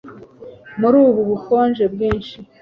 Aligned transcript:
Muri 0.79 0.95
ubu 1.07 1.21
bukonje 1.29 1.83
bwinshi, 1.93 2.37